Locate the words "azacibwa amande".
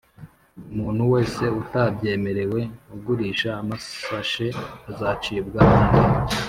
4.91-6.35